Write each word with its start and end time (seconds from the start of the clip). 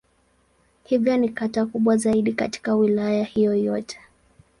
Hivyo 0.83 1.17
ni 1.17 1.29
kata 1.29 1.65
kubwa 1.65 1.97
zaidi 1.97 2.33
katika 2.33 2.75
Wilaya 2.75 3.23
hiyo 3.23 3.55
yote. 3.55 3.99